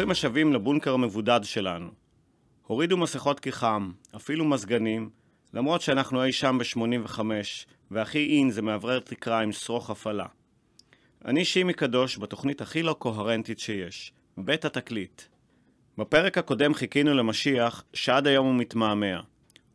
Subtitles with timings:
[0.00, 1.90] ברוכים השבים לבונקר המבודד שלנו.
[2.66, 5.10] הורידו מסכות כי חם, אפילו מזגנים,
[5.54, 7.20] למרות שאנחנו אי שם ב-85,
[7.90, 10.26] והכי אין זה מאוורר תקרה עם שרוך הפעלה.
[11.24, 15.22] אני שימי קדוש בתוכנית הכי לא קוהרנטית שיש, בית התקליט.
[15.98, 19.20] בפרק הקודם חיכינו למשיח, שעד היום הוא מתמהמה.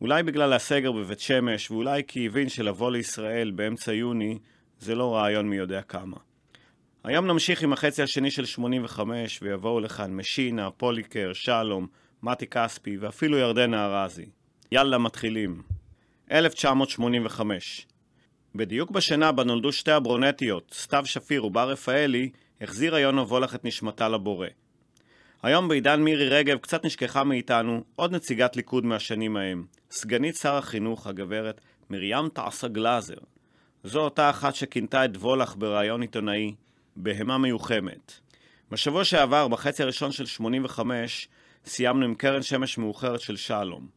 [0.00, 4.38] אולי בגלל הסגר בבית שמש, ואולי כי הבין שלבוא לישראל באמצע יוני
[4.78, 6.16] זה לא רעיון מי יודע כמה.
[7.06, 11.86] היום נמשיך עם החצי השני של 85, ויבואו לכאן משינה, פוליקר, שלום,
[12.22, 14.26] מתי כספי ואפילו ירדנה ארזי.
[14.72, 15.62] יאללה, מתחילים.
[16.32, 17.86] 1985
[18.54, 24.08] בדיוק בשנה בה נולדו שתי הברונטיות, סתיו שפיר ובר רפאלי, החזירה יונה וולך את נשמתה
[24.08, 24.48] לבורא.
[25.42, 31.06] היום בעידן מירי רגב קצת נשכחה מאיתנו עוד נציגת ליכוד מהשנים ההם, סגנית שר החינוך,
[31.06, 33.18] הגברת מרים תעשה גלאזר.
[33.84, 36.54] זו אותה אחת שכינתה את וולך בריאיון עיתונאי,
[36.96, 38.12] בהמה מיוחמת.
[38.70, 41.28] בשבוע שעבר, בחצי הראשון של 85,
[41.64, 43.88] סיימנו עם קרן שמש מאוחרת של שלום.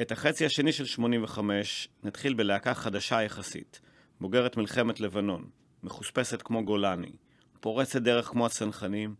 [0.00, 3.80] את החצי השני של 85 נתחיל בלהקה חדשה יחסית,
[4.20, 5.44] בוגרת מלחמת לבנון,
[5.82, 7.12] מחוספסת כמו גולני,
[7.60, 9.14] פורצת דרך כמו הצנחנים,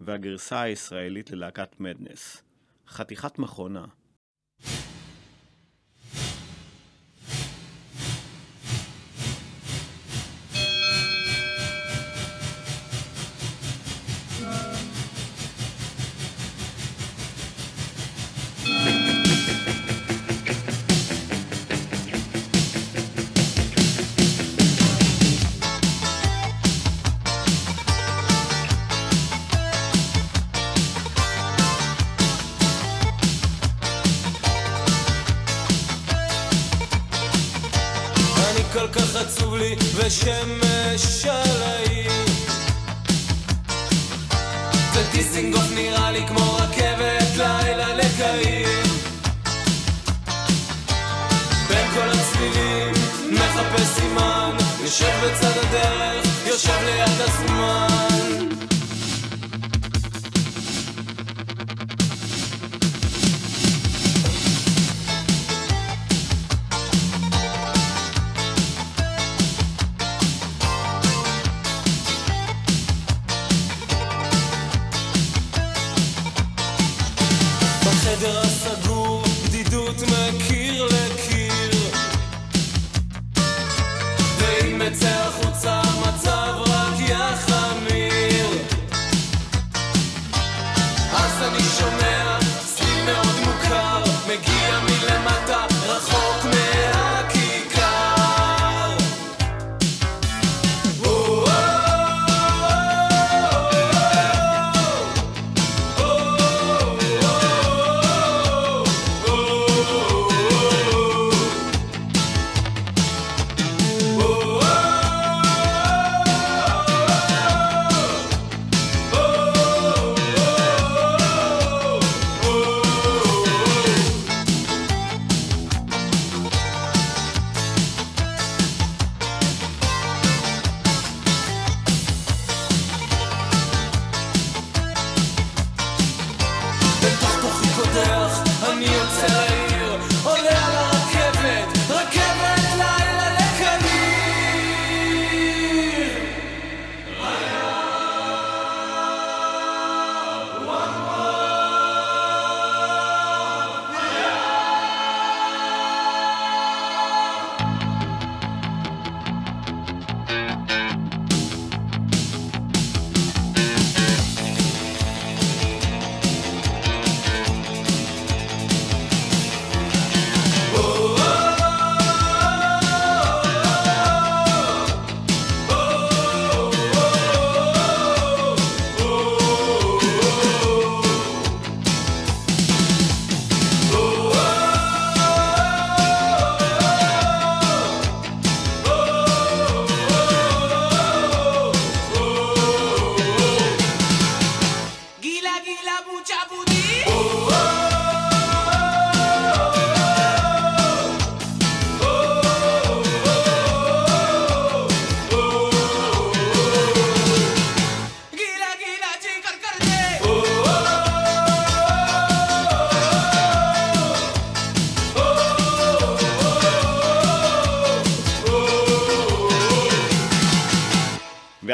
[0.00, 2.42] והגרסה הישראלית ללהקת מדנס.
[2.88, 3.84] חתיכת מכונה.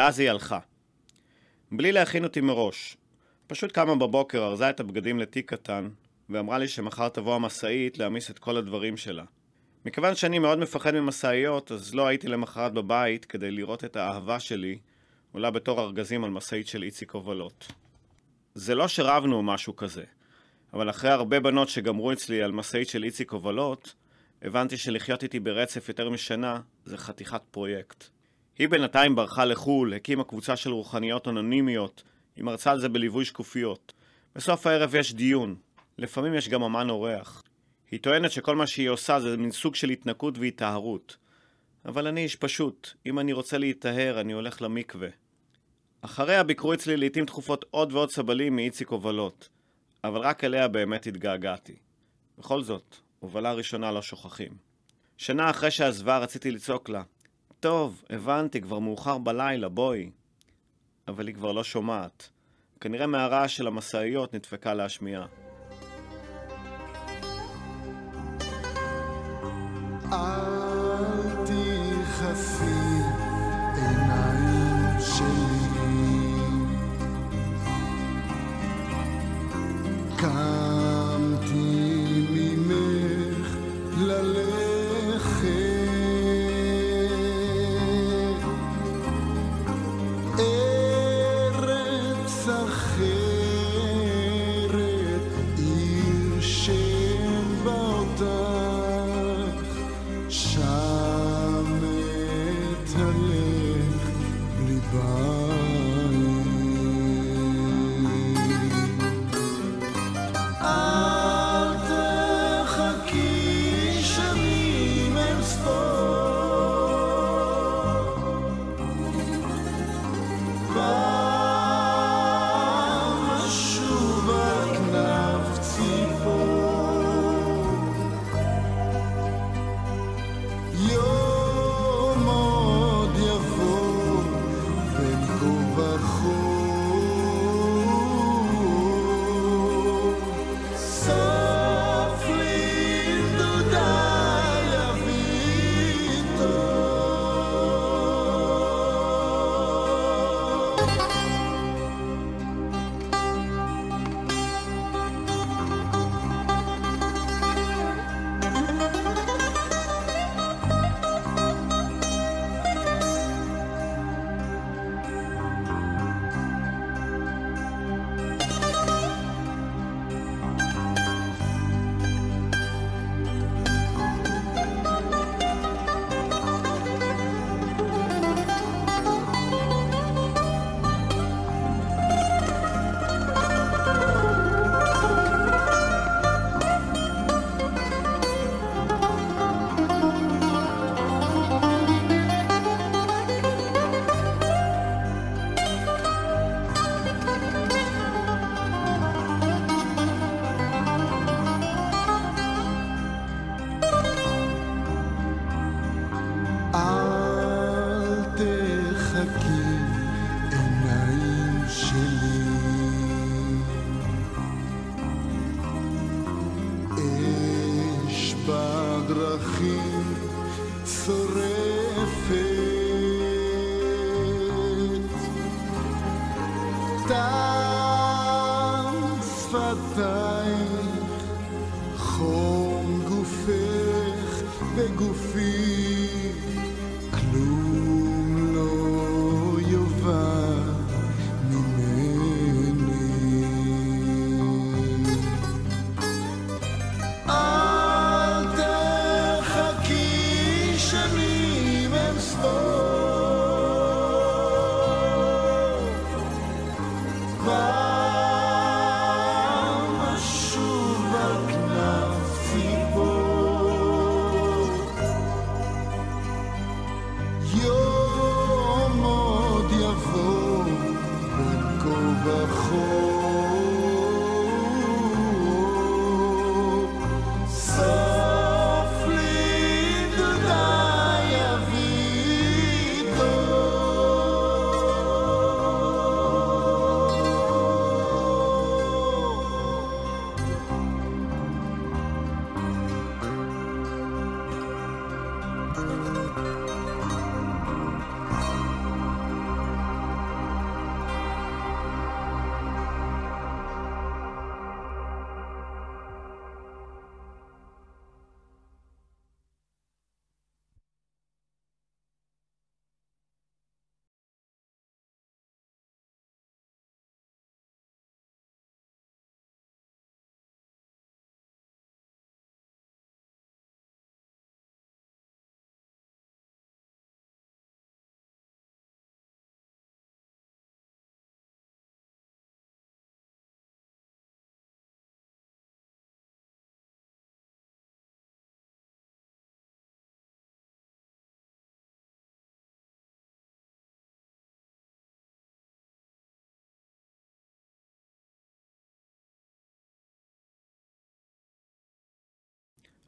[0.08, 0.58] ואז היא הלכה.
[1.72, 2.96] בלי להכין אותי מראש.
[3.46, 5.88] פשוט קמה בבוקר, ארזה את הבגדים לתיק קטן,
[6.30, 9.24] ואמרה לי שמחר תבוא המשאית להעמיס את כל הדברים שלה.
[9.84, 14.78] מכיוון שאני מאוד מפחד ממשאיות, אז לא הייתי למחרת בבית כדי לראות את האהבה שלי
[15.32, 17.66] עולה בתור ארגזים על משאית של איציק הובלות.
[18.54, 20.04] זה לא שרבנו או משהו כזה,
[20.72, 23.94] אבל אחרי הרבה בנות שגמרו אצלי על משאית של איציק הובלות,
[24.42, 28.17] הבנתי שלחיות איתי ברצף יותר משנה זה חתיכת פרויקט.
[28.58, 32.02] היא בינתיים ברחה לחו"ל, הקימה קבוצה של רוחניות אנונימיות,
[32.36, 33.92] היא מרצה על זה בליווי שקופיות.
[34.36, 35.56] בסוף הערב יש דיון,
[35.98, 37.42] לפעמים יש גם אמן אורח.
[37.90, 41.16] היא טוענת שכל מה שהיא עושה זה מין סוג של התנקות והיטהרות.
[41.84, 45.08] אבל אני איש פשוט, אם אני רוצה להיטהר, אני הולך למקווה.
[46.00, 49.48] אחריה ביקרו אצלי לעיתים תכופות עוד ועוד סבלים מאיציק הובלות,
[50.04, 51.76] אבל רק אליה באמת התגעגעתי.
[52.38, 54.52] בכל זאת, הובלה ראשונה לא שוכחים.
[55.16, 57.02] שנה אחרי שעזבה רציתי לצעוק לה,
[57.60, 60.10] טוב, הבנתי, כבר מאוחר בלילה, בואי.
[61.08, 62.28] אבל היא כבר לא שומעת.
[62.80, 65.26] כנראה מהרעש של המשאיות נדפקה להשמיעה.
[70.12, 70.57] אל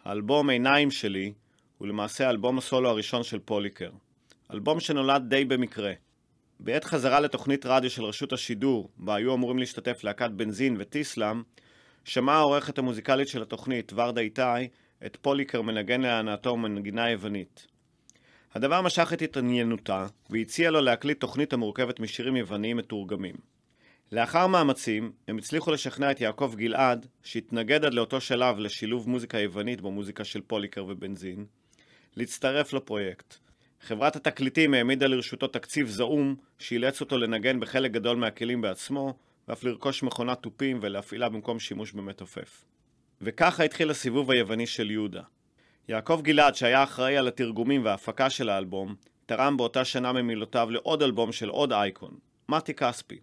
[0.05, 1.33] האלבום עיניים שלי
[1.79, 3.91] הוא למעשה אלבום הסולו הראשון של פוליקר.
[4.53, 5.93] אלבום שנולד די במקרה.
[6.61, 11.43] בעת חזרה לתוכנית רדיו של רשות השידור, בה היו אמורים להשתתף להקת בנזין וטיסלאם,
[12.05, 14.69] שמעה העורכת המוזיקלית של התוכנית, ורדה איתי,
[15.07, 17.67] את פוליקר מנגן להנאתו מנגינה יוונית.
[18.55, 23.35] הדבר משך את התעניינותה, והציע לו להקליט תוכנית המורכבת משירים יווניים מתורגמים.
[24.13, 29.81] לאחר מאמצים, הם הצליחו לשכנע את יעקב גלעד, שהתנגד עד לאותו שלב לשילוב מוזיקה יוונית
[29.81, 31.47] במוזיקה של פוליקר ובנזין,
[32.17, 33.35] להצטרף לפרויקט.
[33.81, 39.15] חברת התקליטים העמידה לרשותו תקציב זעום, שאילץ אותו לנגן בחלק גדול מהכלים בעצמו,
[39.49, 42.65] ואף לרכוש מכונת תופים ולהפעילה במקום שימוש במתופף.
[43.21, 45.23] וככה התחיל הסיבוב היווני של יהודה.
[45.89, 48.95] יעקב גלעד, שהיה אחראי על התרגומים וההפקה של האלבום,
[49.27, 53.19] תרם באותה שנה ממילותיו לעוד אלבום של עוד אייקון, מתי כספי.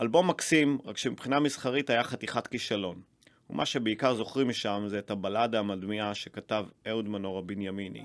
[0.00, 3.00] אלבום מקסים, רק שמבחינה מסחרית היה חתיכת כישלון.
[3.50, 8.04] ומה שבעיקר זוכרים משם זה את הבלדה המדמיעה שכתב אהוד מנור הבנימיני.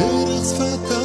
[0.00, 0.99] דרך שפתייך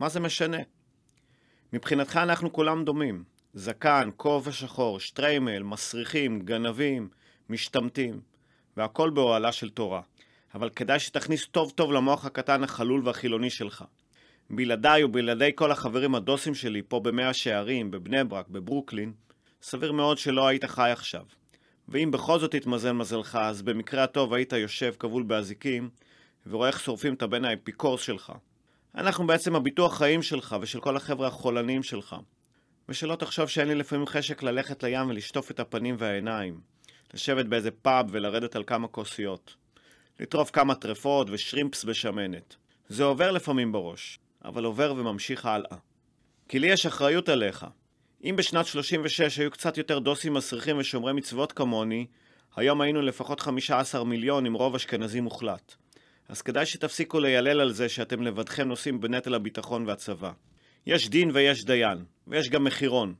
[0.00, 0.56] מה זה משנה?
[1.72, 3.24] מבחינתך אנחנו כולם דומים.
[3.54, 7.08] זקן, כובע שחור, שטריימל, מסריחים, גנבים,
[7.48, 8.20] משתמטים,
[8.76, 10.00] והכל באוהלה של תורה.
[10.54, 13.84] אבל כדאי שתכניס טוב טוב למוח הקטן החלול והחילוני שלך.
[14.50, 19.12] בלעדיי ובלעדי כל החברים הדוסים שלי פה במאה שערים, בבני ברק, בברוקלין,
[19.62, 21.24] סביר מאוד שלא היית חי עכשיו.
[21.88, 25.90] ואם בכל זאת התמזל מזלך, אז במקרה הטוב היית יושב כבול באזיקים,
[26.46, 28.32] ורואה איך שורפים את הבן האפיקורס שלך.
[28.94, 32.16] אנחנו בעצם הביטוח חיים שלך ושל כל החבר'ה החולניים שלך.
[32.88, 36.60] ושלא תחשוב שאין לי לפעמים חשק ללכת לים ולשטוף את הפנים והעיניים.
[37.14, 39.54] לשבת באיזה פאב ולרדת על כמה כוסיות.
[40.20, 42.56] לטרוף כמה טרפות ושרימפס בשמנת.
[42.88, 45.76] זה עובר לפעמים בראש, אבל עובר וממשיך הלאה.
[46.48, 47.66] כי לי יש אחריות עליך.
[48.24, 52.06] אם בשנת 36 היו קצת יותר דוסים מסריחים ושומרי מצוות כמוני,
[52.56, 55.74] היום היינו לפחות 15 מיליון עם רוב אשכנזי מוחלט.
[56.30, 60.32] אז כדאי שתפסיקו לילל על זה שאתם לבדכם נושאים בנטל הביטחון והצבא.
[60.86, 63.14] יש דין ויש דיין, ויש גם מחירון.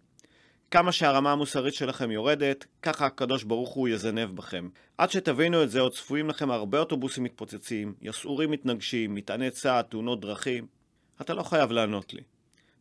[0.71, 4.69] כמה שהרמה המוסרית שלכם יורדת, ככה הקדוש ברוך הוא יזנב בכם.
[4.99, 10.21] עד שתבינו את זה, עוד צפויים לכם הרבה אוטובוסים מתפוצצים, יסעורים מתנגשים, מטעני צעד, תאונות
[10.21, 10.67] דרכים.
[11.21, 12.23] אתה לא חייב לענות לי.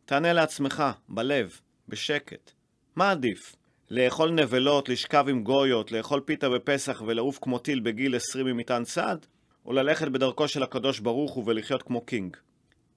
[0.04, 2.50] תענה לעצמך, בלב, בשקט.
[2.96, 3.56] מה עדיף?
[3.90, 9.26] לאכול נבלות, לשכב עם גויות, לאכול פיתה בפסח ולעוף כמו טיל בגיל 20 ממטען צד?
[9.66, 12.36] או ללכת בדרכו של הקדוש ברוך הוא ולחיות כמו קינג?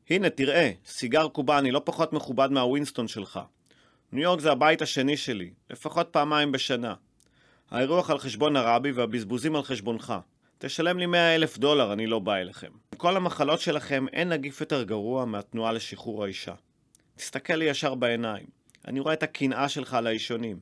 [0.10, 3.40] הנה, תראה, סיגר קובאני לא פחות מכובד מהווינסטון שלך.
[4.12, 6.94] ניו יורק זה הבית השני שלי, לפחות פעמיים בשנה.
[7.72, 10.14] האירוח על חשבון הרבי והבזבוזים על חשבונך.
[10.58, 12.72] תשלם לי מאה אלף דולר, אני לא בא אליכם.
[12.98, 16.54] כל המחלות שלכם אין נגיף יותר גרוע מהתנועה לשחרור האישה.
[17.16, 18.46] תסתכל לי ישר בעיניים.
[18.88, 20.60] אני רואה את הקנאה שלך על האישונים.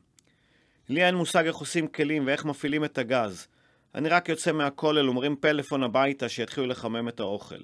[0.90, 3.48] לי אין מושג איך עושים כלים ואיך מפעילים את הגז.
[3.96, 7.60] אני רק יוצא מהכולל ומרים פלאפון הביתה שיתחילו לחמם את האוכל.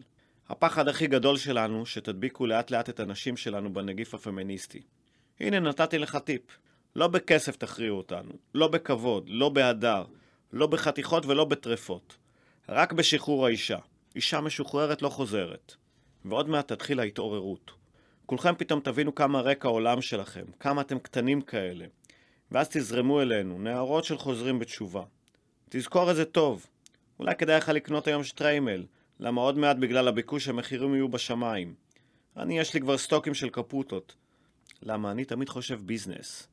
[0.49, 4.81] הפחד הכי גדול שלנו, שתדביקו לאט לאט את הנשים שלנו בנגיף הפמיניסטי.
[5.39, 6.41] הנה נתתי לך טיפ.
[6.95, 10.03] לא בכסף תכריעו אותנו, לא בכבוד, לא בהדר,
[10.53, 12.17] לא בחתיכות ולא בטרפות.
[12.69, 13.77] רק בשחרור האישה.
[14.15, 15.75] אישה משוחררת לא חוזרת.
[16.25, 17.71] ועוד מעט תתחיל ההתעוררות.
[18.25, 21.85] כולכם פתאום תבינו כמה רקע העולם שלכם, כמה אתם קטנים כאלה.
[22.51, 25.03] ואז תזרמו אלינו, נערות של חוזרים בתשובה.
[25.69, 26.65] תזכור את זה טוב.
[27.19, 28.83] אולי כדאי לך לקנות היום שטריימל,
[29.19, 31.73] למה עוד מעט בגלל הביקוש המחירים יהיו בשמיים.
[32.37, 34.15] אני יש לי כבר סטוקים של קפוטות.
[34.83, 36.47] למה אני תמיד חושב ביזנס.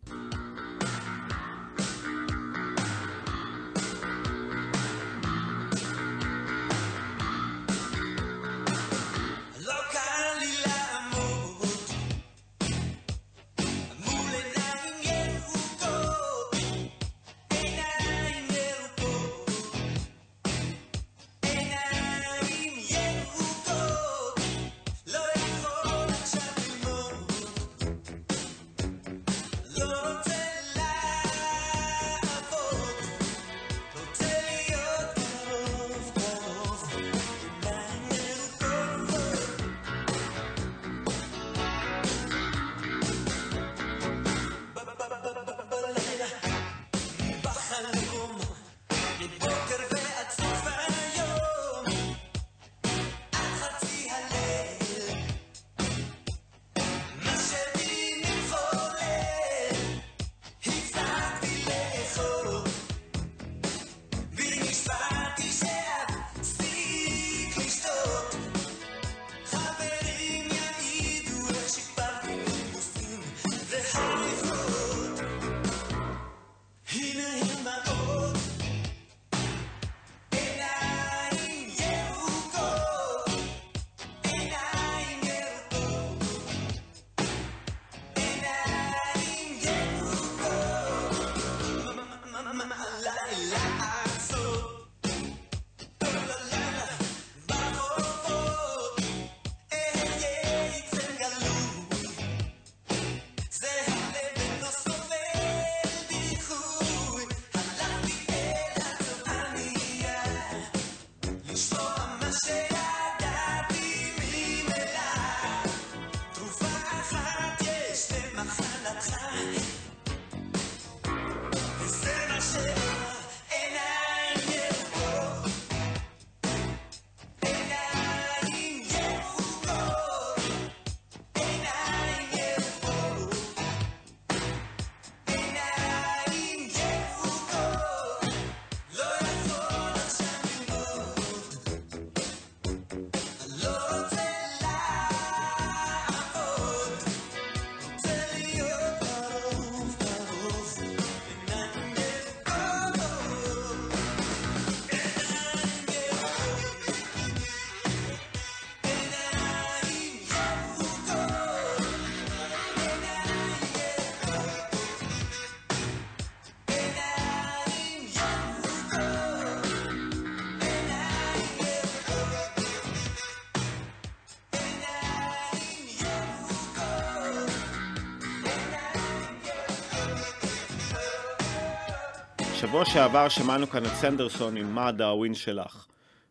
[182.75, 185.87] שבוע שעבר שמענו כאן את סנדרסון עם מה הדאווין שלך.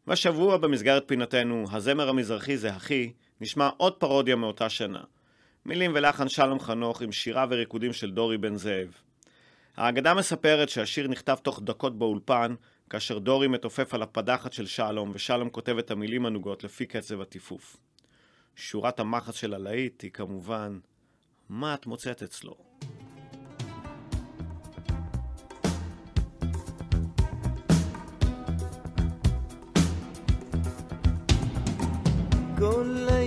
[0.08, 5.04] והשבוע במסגרת פינתנו, הזמר המזרחי זה הכי, נשמע עוד פרודיה מאותה שנה.
[5.66, 8.88] מילים ולחן שלום חנוך עם שירה וריקודים של דורי בן זאב.
[9.78, 12.56] האגדה מספרת שהשיר נכתב תוך דקות באולפן,
[12.90, 17.78] כאשר דורי מתופף על הפדחת של שלום, ושלום כותב את המילים הנוגות לפי קצב הטיפוף.
[18.56, 20.80] שורת המחץ של הלהיט היא כמובן,
[21.50, 22.56] מה את מוצאת אצלו?
[32.64, 33.23] כל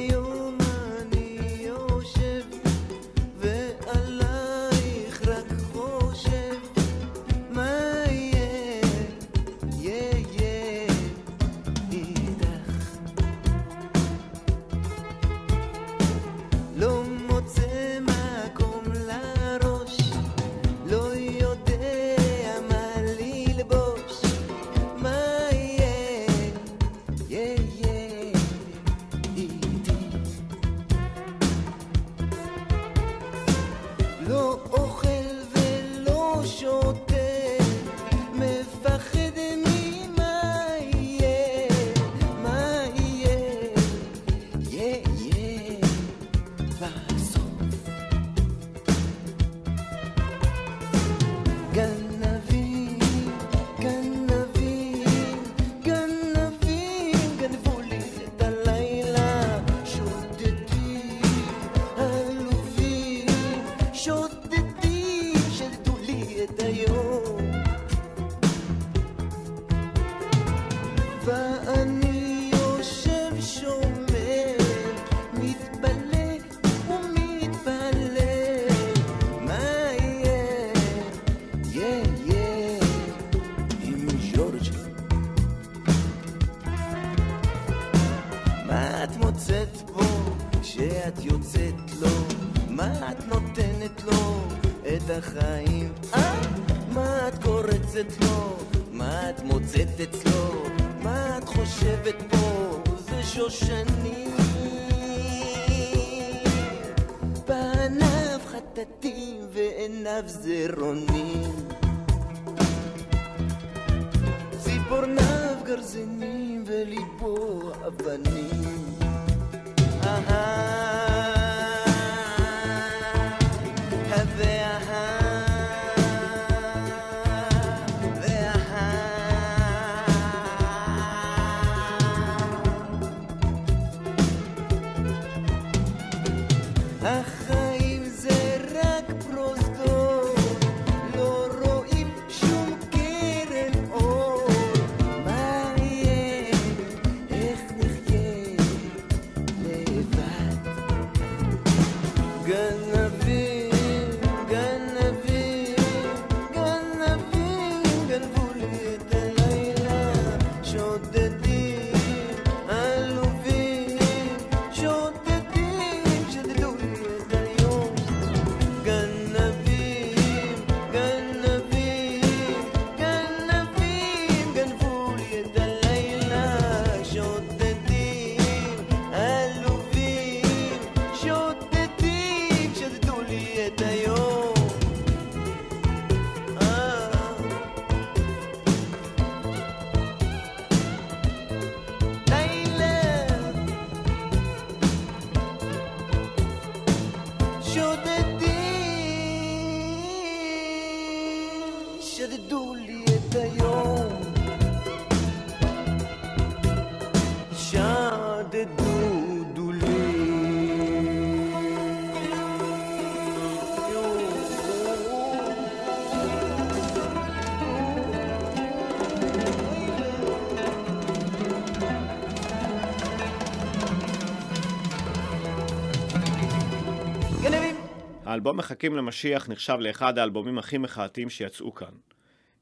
[228.47, 231.93] האלבום מחכים למשיח נחשב לאחד האלבומים הכי מחאתיים שיצאו כאן.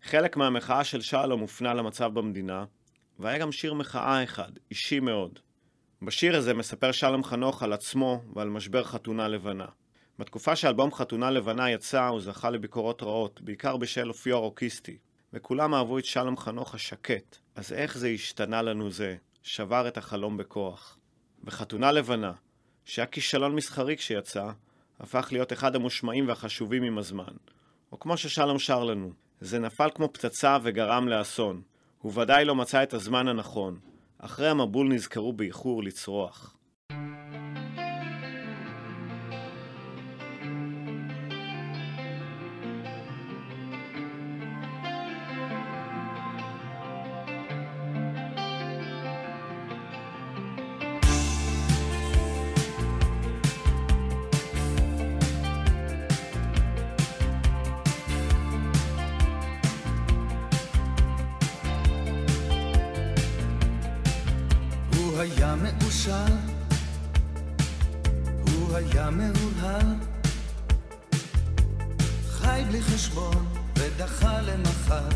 [0.02, 2.64] חלק מהמחאה של שלום הופנה למצב במדינה,
[3.18, 5.38] והיה גם שיר מחאה אחד, אישי מאוד.
[6.02, 9.66] בשיר הזה מספר שלום חנוך על עצמו ועל משבר חתונה לבנה.
[10.18, 14.98] בתקופה שאלבום חתונה לבנה יצא, הוא זכה לביקורות רעות, בעיקר בשל אופיו הרוקיסטי,
[15.32, 17.36] וכולם אהבו את שלום חנוך השקט.
[17.54, 19.16] אז איך זה השתנה לנו זה?
[19.42, 20.98] שבר את החלום בכוח.
[21.44, 22.32] בחתונה לבנה,
[22.84, 24.50] שהיה כישלון מסחרי כשיצא,
[25.00, 27.32] הפך להיות אחד המושמעים והחשובים עם הזמן.
[27.92, 31.62] או כמו ששלום שר לנו, זה נפל כמו פצצה וגרם לאסון.
[31.98, 33.78] הוא ודאי לא מצא את הזמן הנכון.
[34.18, 36.53] אחרי המבול נזכרו באיחור לצרוח.
[65.54, 66.24] מאושר,
[68.46, 69.86] הוא היה מהורהר,
[72.28, 73.46] חי בלי חשבון
[73.78, 75.08] ודחה למחר,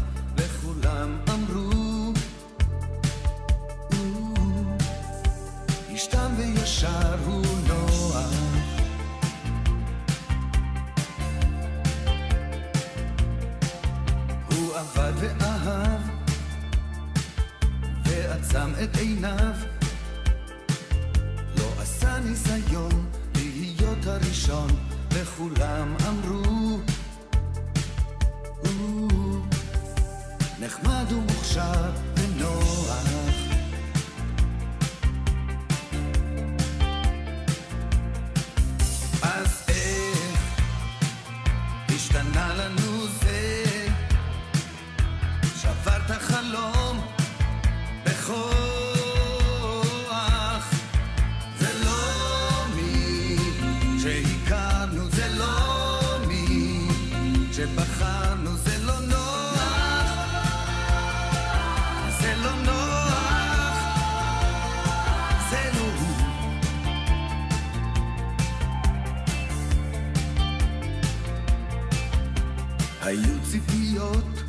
[73.51, 74.43] ציפיות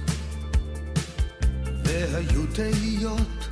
[1.84, 3.50] והיו תהיות.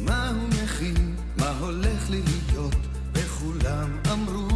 [0.00, 2.76] מה הוא מכין, מה הולך לי להיות?
[3.12, 4.53] וכולם אמרו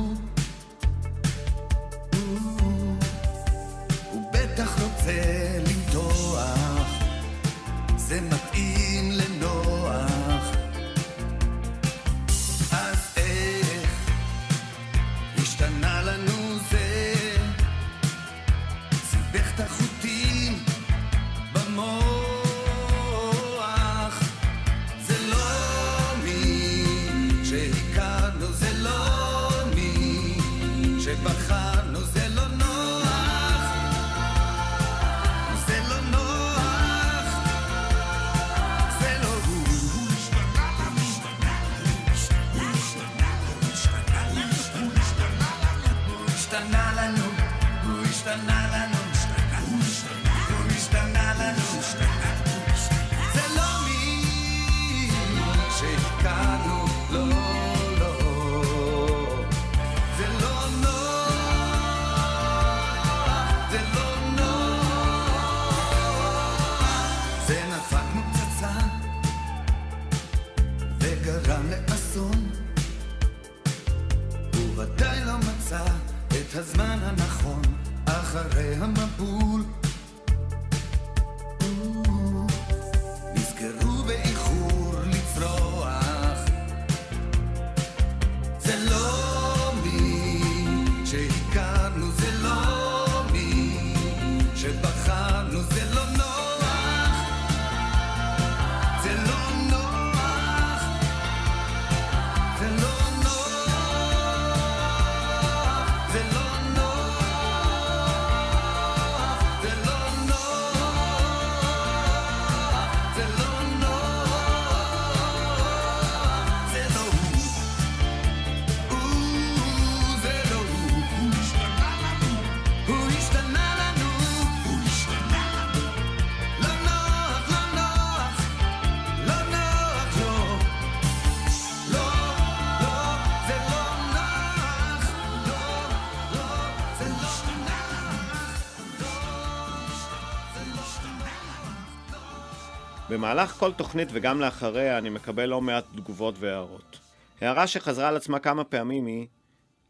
[143.18, 146.98] במהלך כל תוכנית וגם לאחריה אני מקבל לא מעט תגובות והערות.
[147.40, 149.26] הערה שחזרה על עצמה כמה פעמים היא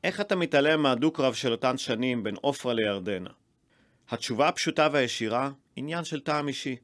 [0.05, 3.31] איך אתה מתעלם מהדו-קרב של אותן שנים בין עופרה לירדנה?
[4.11, 6.77] התשובה הפשוטה והישירה, עניין של טעם אישי.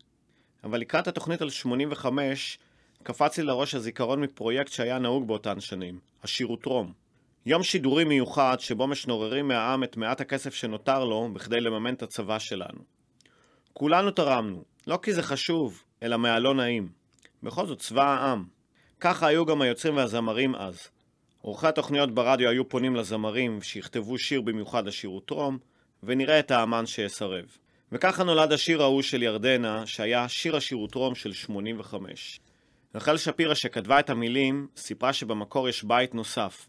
[0.64, 2.58] אבל לקראת התוכנית על 85,
[3.02, 6.92] קפץ לי לראש הזיכרון מפרויקט שהיה נהוג באותן שנים, השירות רום.
[7.46, 12.38] יום שידורי מיוחד שבו משנוררים מהעם את מעט הכסף שנותר לו בכדי לממן את הצבא
[12.38, 12.80] שלנו.
[13.72, 16.88] כולנו תרמנו, לא כי זה חשוב, אלא מהלא נעים.
[17.42, 18.44] בכל זאת צבא העם.
[19.00, 20.88] ככה היו גם היוצרים והזמרים אז.
[21.40, 25.58] עורכי התוכניות ברדיו היו פונים לזמרים שיכתבו שיר במיוחד לשירות טרום,
[26.02, 27.44] ונראה את האמן שיסרב.
[27.92, 32.40] וככה נולד השיר ההוא של ירדנה, שהיה שיר השירות רום של 85.
[32.94, 36.68] רחל שפירא שכתבה את המילים, סיפרה שבמקור יש בית נוסף.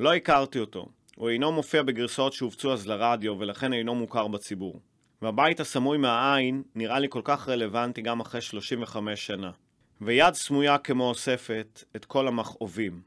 [0.00, 0.88] לא הכרתי אותו.
[1.16, 4.80] הוא אינו מופיע בגרסאות שהופצו אז לרדיו, ולכן אינו מוכר בציבור.
[5.22, 9.50] והבית הסמוי מהעין נראה לי כל כך רלוונטי גם אחרי 35 שנה.
[10.00, 13.02] ויד סמויה כמו אוספת את כל המכאובים.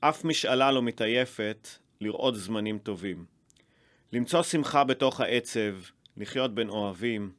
[0.00, 1.68] אף משאלה לא מתעייפת
[2.00, 3.24] לראות זמנים טובים.
[4.12, 5.74] למצוא שמחה בתוך העצב,
[6.16, 7.32] לחיות בין אוהבים.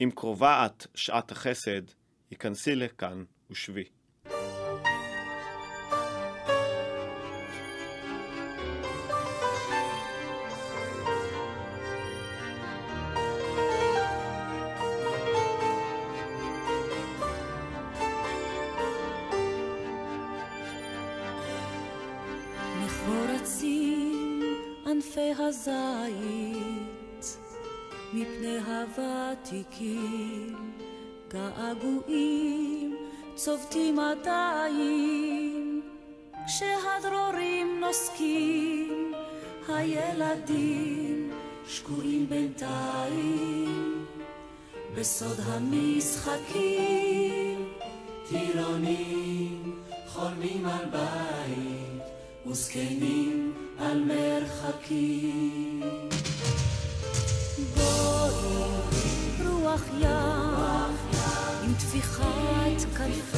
[0.00, 1.82] אם קרובה את שעת החסד,
[2.30, 3.84] היכנסי לכאן ושבי.
[29.46, 30.56] הוותיקים
[31.28, 32.96] געגועים
[33.34, 35.80] צובטים עדיין.
[36.46, 39.12] כשהדרורים נוסקים
[39.68, 41.30] הילדים
[41.68, 44.06] שקועים בינתיים.
[44.94, 46.88] בסוד המשחקים
[48.28, 52.02] טירונים חולמים על בית
[52.46, 55.80] וזקנים על מרחקים
[59.76, 60.96] רוח ים.
[61.64, 63.35] עם טפיחת כנפי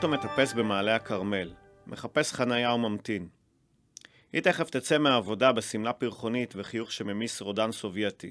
[0.00, 1.52] האוטו מטפס במעלה הכרמל,
[1.86, 3.28] מחפש חניה וממתין.
[4.32, 8.30] היא תכף תצא מהעבודה בשמלה פרחונית וחיוך שממיס רודן סובייטי.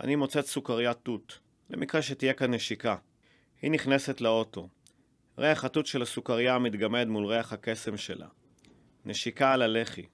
[0.00, 1.38] אני מוצאת סוכריית תות,
[1.70, 2.96] למקרה שתהיה כאן נשיקה.
[3.62, 4.68] היא נכנסת לאוטו.
[5.38, 8.26] ריח התות של הסוכריה מתגמד מול ריח הקסם שלה.
[9.04, 10.06] נשיקה על הלחי.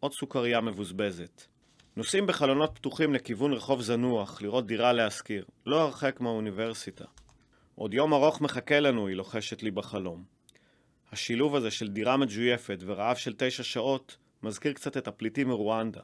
[0.00, 1.42] עוד סוכריה מבוזבזת.
[1.96, 7.04] נוסעים בחלונות פתוחים לכיוון רחוב זנוח, לראות דירה להשכיר, לא הרחק מהאוניברסיטה.
[7.82, 10.24] עוד יום ארוך מחכה לנו, היא לוחשת לי בחלום.
[11.12, 16.00] השילוב הזה של דירה מג'ויפת ורעב של תשע שעות מזכיר קצת את הפליטים מרואנדה.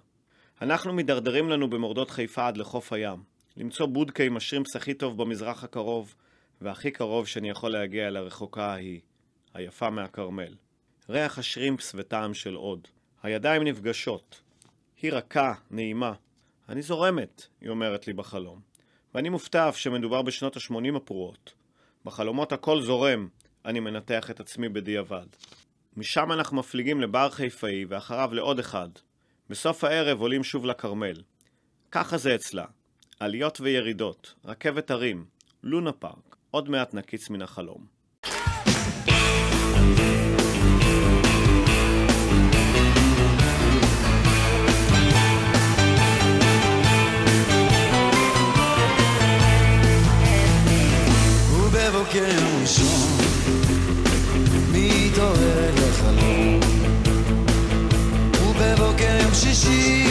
[0.63, 3.23] אנחנו מידרדרים לנו במורדות חיפה עד לחוף הים,
[3.57, 6.15] למצוא בודקה עם השרימפס הכי טוב במזרח הקרוב,
[6.61, 9.01] והכי קרוב שאני יכול להגיע אל הרחוקה ההיא,
[9.55, 10.55] היפה מהכרמל.
[11.09, 12.89] ריח השרימפס וטעם של עוד.
[13.23, 14.41] הידיים נפגשות.
[15.03, 16.13] היא רכה, נעימה.
[16.69, 18.61] אני זורמת, היא אומרת לי בחלום.
[19.15, 21.58] ואני מופתע שמדובר בשנות ה-80 הפרועות.
[22.09, 23.29] בחלומות הכל זורם,
[23.65, 25.27] אני מנתח את עצמי בדיעבד.
[25.97, 28.89] משם אנחנו מפליגים לבר חיפאי ואחריו לעוד אחד.
[29.51, 31.23] בסוף הערב עולים שוב לכרמל.
[31.93, 32.65] ככה זה אצלה.
[33.21, 35.25] עליות וירידות, רכבת הרים,
[35.63, 37.87] לונה פארק, עוד מעט נקיץ מן החלום.
[52.15, 53.19] יום ראשון.
[54.73, 56.61] מתעוררת לחלום
[58.43, 60.08] ובבוקר יום שישי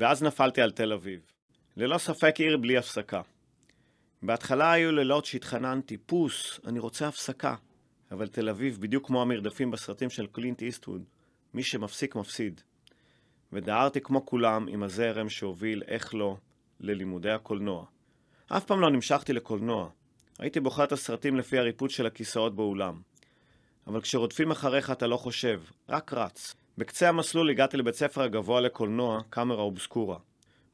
[0.00, 1.20] ואז נפלתי על תל אביב.
[1.76, 3.20] ללא ספק עיר בלי הפסקה.
[4.22, 7.54] בהתחלה היו לילות שהתחננתי, פוס, אני רוצה הפסקה.
[8.10, 11.04] אבל תל אביב, בדיוק כמו המרדפים בסרטים של קלינט איסטווד,
[11.54, 12.60] מי שמפסיק מפסיד.
[13.52, 16.36] ודהרתי כמו כולם עם הזרם שהוביל, איך לא,
[16.80, 17.84] ללימודי הקולנוע.
[18.48, 19.90] אף פעם לא נמשכתי לקולנוע.
[20.38, 23.00] הייתי בוחר את הסרטים לפי הריפוד של הכיסאות באולם.
[23.86, 26.54] אבל כשרודפים אחריך אתה לא חושב, רק רץ.
[26.80, 30.18] בקצה המסלול הגעתי לבית ספר הגבוה לקולנוע, קאמרה אובסקורה.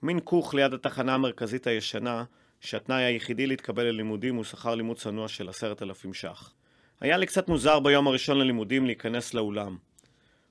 [0.02, 2.24] מין כוך ליד התחנה המרכזית הישנה,
[2.60, 6.52] שהתנאי היחידי להתקבל ללימודים הוא שכר לימוד צנוע של עשרת אלפים ש"ח.
[7.00, 9.76] היה לי קצת מוזר ביום הראשון ללימודים להיכנס לאולם.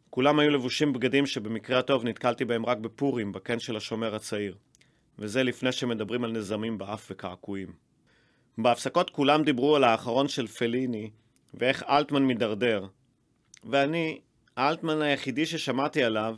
[0.09, 4.55] כולם היו לבושים בגדים שבמקרה הטוב נתקלתי בהם רק בפורים, בקן של השומר הצעיר.
[5.19, 7.73] וזה לפני שמדברים על נזמים באף וקעקועים.
[8.57, 11.09] בהפסקות כולם דיברו על האחרון של פליני,
[11.53, 12.85] ואיך אלטמן מידרדר.
[13.63, 14.19] ואני,
[14.57, 16.35] האלטמן היחידי ששמעתי עליו,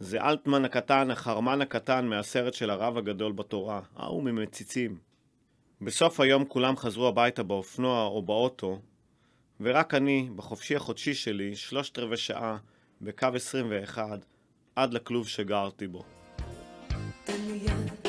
[0.00, 4.98] זה אלטמן הקטן, החרמן הקטן מהסרט של הרב הגדול בתורה, ההוא ממציצים.
[5.80, 8.80] בסוף היום כולם חזרו הביתה באופנוע או באוטו,
[9.60, 12.56] ורק אני, בחופשי החודשי שלי, שלושת רבעי שעה,
[13.00, 14.24] בקו 21,
[14.76, 16.04] עד לכלוב שגרתי בו.
[17.24, 18.07] תן לי יד,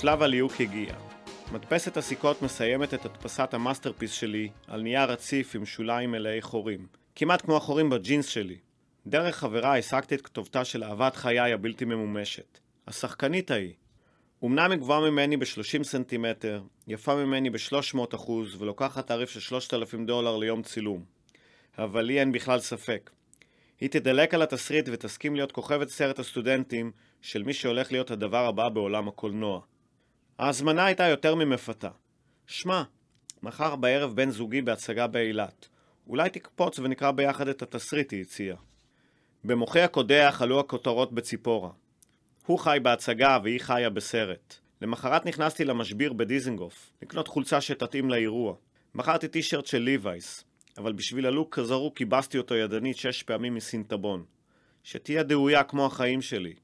[0.00, 0.94] שלב הליהוק הגיע.
[1.52, 6.86] מדפסת הסיכות מסיימת את הדפסת המאסטרפיס שלי על נייר רציף עם שוליים מלאי חורים.
[7.14, 8.56] כמעט כמו החורים בג'ינס שלי.
[9.06, 12.58] דרך חברה השגתי את כתובתה של אהבת חיי הבלתי ממומשת.
[12.86, 13.72] השחקנית ההיא.
[14.44, 20.36] אמנם היא גבוהה ממני ב-30 סנטימטר, יפה ממני ב-300 אחוז, ולוקחת תעריף של 3,000 דולר
[20.36, 21.04] ליום צילום.
[21.78, 23.10] אבל לי אין בכלל ספק.
[23.80, 26.92] היא תדלק על התסריט ותסכים להיות כוכבת סרט הסטודנטים
[27.22, 29.60] של מי שהולך להיות הדבר הבא בעולם הקולנוע.
[30.38, 31.90] ההזמנה הייתה יותר ממפתה.
[32.46, 32.82] שמע,
[33.42, 35.68] מחר בערב בן זוגי בהצגה באילת.
[36.06, 38.56] אולי תקפוץ ונקרא ביחד את התסריט, היא הציעה.
[39.44, 41.70] במוחי הקודח עלו הכותרות בציפורה.
[42.46, 44.54] הוא חי בהצגה והיא חיה בסרט.
[44.82, 48.54] למחרת נכנסתי למשביר בדיזנגוף, לקנות חולצה שתתאים לאירוע.
[48.94, 50.44] מכרתי טישרט של ליווייס,
[50.78, 54.24] אבל בשביל הלוק כזרו כיבסתי אותו ידנית שש פעמים מסינטבון.
[54.82, 56.54] שתהיה דאויה כמו החיים שלי.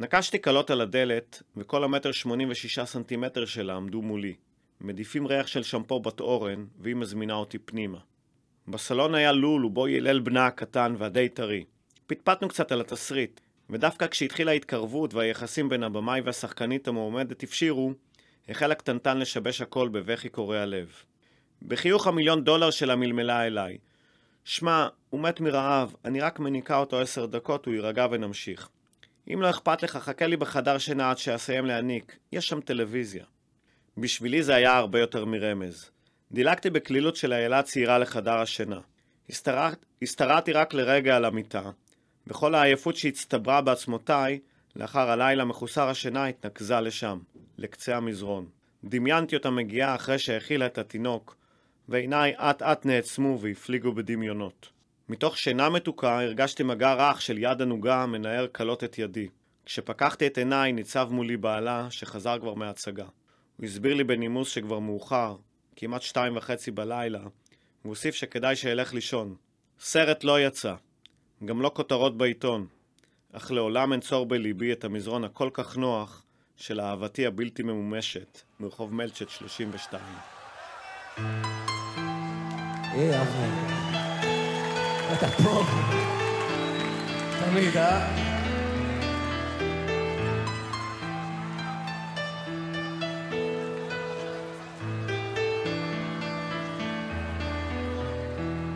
[0.00, 4.34] נקשתי קלות על הדלת, וכל המטר שמונים ושישה סנטימטר שלה עמדו מולי.
[4.80, 7.98] מדיפים ריח של שמפו בת אורן, והיא מזמינה אותי פנימה.
[8.68, 11.64] בסלון היה לול ובו יילל בנה הקטן והדי טרי.
[12.06, 13.40] פטפטנו קצת על התסריט,
[13.70, 17.92] ודווקא כשהתחילה ההתקרבות והיחסים בין הבמאי והשחקנית המועמדת הפשירו,
[18.48, 20.92] החל הקטנטן לשבש הכל בבכי קורע לב.
[21.62, 23.78] בחיוך המיליון דולר שלה מלמלה אליי.
[24.44, 28.68] שמע, הוא מת מרעב, אני רק מניקה אותו עשר דקות, הוא יירגע ונמשיך.
[29.34, 33.24] אם לא אכפת לך, חכה לי בחדר שינה עד שאסיים להניק, יש שם טלוויזיה.
[33.96, 35.90] בשבילי זה היה הרבה יותר מרמז.
[36.32, 38.80] דילגתי בקלילות של איילה צעירה לחדר השינה.
[39.30, 41.70] הסתרעת- הסתרעתי רק לרגע על המיטה,
[42.26, 44.38] וכל העייפות שהצטברה בעצמותיי,
[44.76, 47.18] לאחר הלילה מחוסר השינה התנקזה לשם,
[47.58, 48.48] לקצה המזרון.
[48.84, 51.36] דמיינתי אותה מגיעה אחרי שהאכילה את התינוק,
[51.88, 54.68] ועיניי אט אט נעצמו והפליגו בדמיונות.
[55.08, 59.28] מתוך שינה מתוקה הרגשתי מגע רך של יד ענוגה המנער כלות את ידי.
[59.64, 63.06] כשפקחתי את עיניי ניצב מולי בעלה, שחזר כבר מההצגה.
[63.56, 65.36] הוא הסביר לי בנימוס שכבר מאוחר,
[65.76, 67.20] כמעט שתיים וחצי בלילה,
[67.84, 69.34] והוסיף שכדאי שאלך לישון.
[69.80, 70.74] סרט לא יצא,
[71.44, 72.66] גם לא כותרות בעיתון,
[73.32, 76.22] אך לעולם אנצור בליבי את המזרון הכל כך נוח
[76.56, 80.02] של אהבתי הבלתי ממומשת מרחוב מלצ'ט 32.
[82.92, 83.77] היי, אבנר.
[85.12, 85.62] אתה פה.
[87.44, 88.06] תמיד, אה?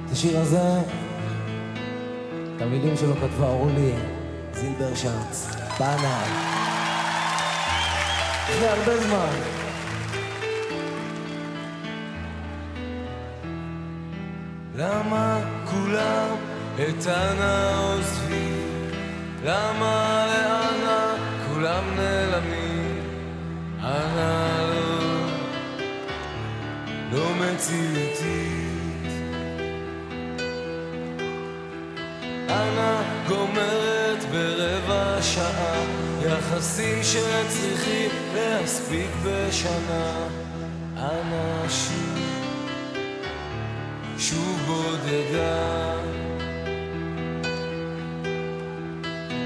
[0.06, 0.78] את השיר הזה,
[2.56, 3.92] את המילים שלו כתבה אורלי
[4.52, 5.46] זילברשץ,
[5.80, 6.30] בנאי.
[8.50, 9.30] לפני הרבה זמן.
[14.76, 15.40] למה
[15.72, 16.36] כולם
[16.74, 18.90] את אנה עוזבים?
[19.44, 21.14] למה לאנה
[21.48, 23.00] כולם נעלמים?
[23.80, 25.26] אנה לא,
[27.12, 28.52] לא מציאותית.
[32.48, 35.84] אנה גומרת ברבע שעה
[36.22, 40.28] יחסים שצריכים להספיק בשנה.
[40.96, 42.31] אנה שוב
[44.22, 45.94] שוב בודדה.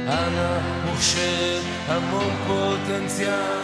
[0.08, 3.60] אנה מוכשרת המון פוטנציאל,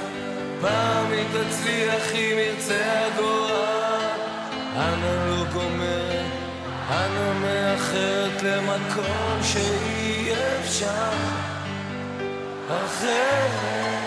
[0.61, 4.09] פעם היא תצליח אם ירצה הגורל.
[4.77, 6.31] אנה לא גומרת,
[6.91, 11.13] אנה מאחרת למקום שאי אפשר
[12.69, 14.02] אחרת.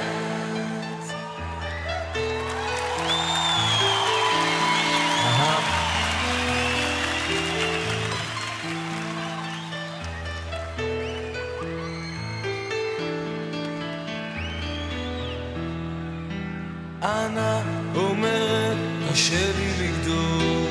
[17.06, 17.62] אנה
[17.95, 18.78] אומרת,
[19.12, 20.66] קשה לי לגדול.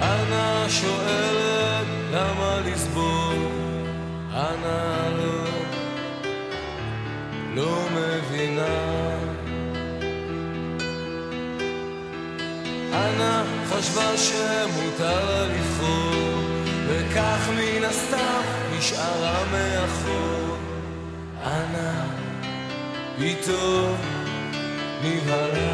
[0.00, 3.36] אנה שואלת, למה לסבול?
[4.34, 5.44] אנה לא,
[7.54, 9.16] לא מבינה.
[12.92, 16.42] אנה חשבה שמותר לבחור,
[16.88, 18.42] וכך מן הסתם
[18.78, 20.56] נשארה מאחור.
[21.44, 22.04] אנה
[23.18, 24.11] פתאום
[25.04, 25.72] נבהלה.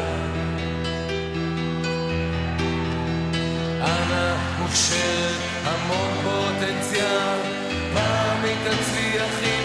[3.81, 7.39] אנה מוכשרת המון פוטנציאל,
[7.93, 9.58] פעם היא תצליח אם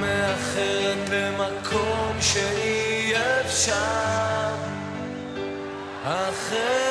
[0.00, 4.54] מאחרת למקום שאי אפשר
[6.02, 6.82] אחרת.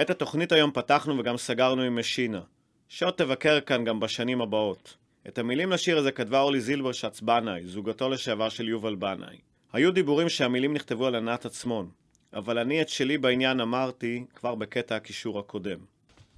[0.00, 2.40] את התוכנית היום פתחנו וגם סגרנו עם משינה,
[2.88, 4.96] שעוד תבקר כאן גם בשנים הבאות.
[5.28, 9.36] את המילים לשיר הזה כתבה אורלי זילברשץ בנאי, זוגתו לשעבר של יובל בנאי.
[9.72, 11.90] היו דיבורים שהמילים נכתבו על ענת עצמון,
[12.34, 15.78] אבל אני את שלי בעניין אמרתי כבר בקטע הקישור הקודם.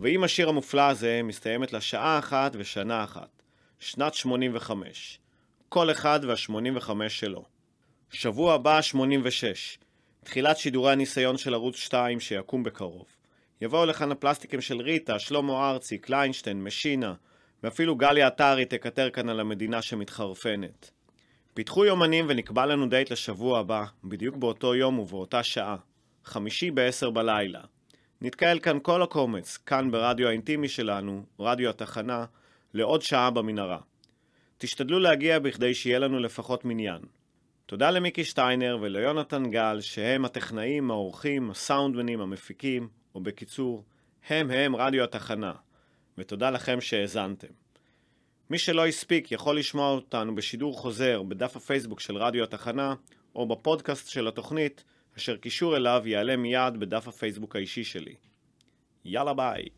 [0.00, 3.42] ועם השיר המופלא הזה מסתיימת לה שעה אחת ושנה אחת,
[3.80, 5.18] שנת 85.
[5.68, 7.44] כל אחד וה-85 שלו.
[8.10, 9.78] שבוע הבא 86.
[10.24, 13.06] תחילת שידורי הניסיון של ערוץ 2 שיקום בקרוב.
[13.60, 17.14] יבואו לכאן הפלסטיקים של ריטה, שלמה ארצי, קליינשטיין, משינה,
[17.62, 20.90] ואפילו גליה עטרי תקטר כאן על המדינה שמתחרפנת.
[21.54, 25.76] פיתחו יומנים ונקבע לנו דייט לשבוע הבא, בדיוק באותו יום ובאותה שעה.
[26.24, 27.60] חמישי ב-10 בלילה.
[28.20, 32.24] נתקהל כאן כל הקומץ, כאן ברדיו האינטימי שלנו, רדיו התחנה,
[32.74, 33.78] לעוד שעה במנהרה.
[34.58, 37.02] תשתדלו להגיע בכדי שיהיה לנו לפחות מניין.
[37.66, 43.84] תודה למיקי שטיינר וליונתן גל, שהם הטכנאים, האורחים, הסאונדמנים, המפיקים, או בקיצור,
[44.28, 45.52] הם הם רדיו התחנה.
[46.18, 47.61] ותודה לכם שהאזנתם.
[48.50, 52.94] מי שלא הספיק יכול לשמוע אותנו בשידור חוזר בדף הפייסבוק של רדיו התחנה,
[53.34, 54.84] או בפודקאסט של התוכנית,
[55.16, 58.14] אשר קישור אליו יעלה מיד בדף הפייסבוק האישי שלי.
[59.04, 59.68] יאללה ביי.